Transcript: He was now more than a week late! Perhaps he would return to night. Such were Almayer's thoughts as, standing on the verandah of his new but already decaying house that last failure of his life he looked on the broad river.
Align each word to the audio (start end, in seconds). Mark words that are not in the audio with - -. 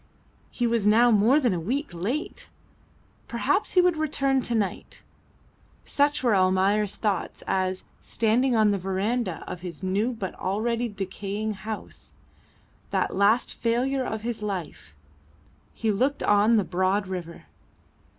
He 0.49 0.65
was 0.65 0.87
now 0.87 1.11
more 1.11 1.39
than 1.39 1.53
a 1.53 1.59
week 1.59 1.91
late! 1.93 2.49
Perhaps 3.27 3.73
he 3.73 3.81
would 3.81 3.97
return 3.97 4.41
to 4.41 4.55
night. 4.55 5.03
Such 5.85 6.23
were 6.23 6.35
Almayer's 6.35 6.95
thoughts 6.95 7.43
as, 7.45 7.83
standing 8.01 8.55
on 8.55 8.71
the 8.71 8.79
verandah 8.79 9.43
of 9.45 9.61
his 9.61 9.83
new 9.83 10.11
but 10.13 10.33
already 10.39 10.87
decaying 10.87 11.53
house 11.53 12.13
that 12.89 13.15
last 13.15 13.53
failure 13.53 14.03
of 14.03 14.21
his 14.23 14.41
life 14.41 14.95
he 15.71 15.91
looked 15.91 16.23
on 16.23 16.55
the 16.55 16.63
broad 16.63 17.05
river. 17.05 17.43